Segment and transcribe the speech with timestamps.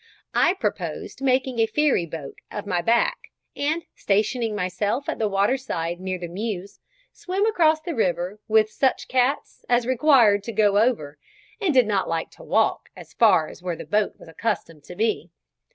[0.33, 5.99] I proposed making a ferry boat of my back, and, stationing myself at the waterside
[5.99, 6.79] near the "Mews,"
[7.11, 11.19] swim across the river with such cats as required to go over
[11.61, 14.95] and did not like to walk as far as where the boat was accustomed to
[14.95, 15.29] be.